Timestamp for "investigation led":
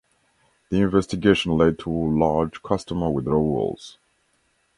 0.81-1.77